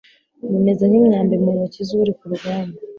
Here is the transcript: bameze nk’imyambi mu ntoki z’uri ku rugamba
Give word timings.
bameze 0.51 0.83
nk’imyambi 0.87 1.35
mu 1.43 1.51
ntoki 1.55 1.81
z’uri 1.87 2.11
ku 2.17 2.23
rugamba 2.31 2.77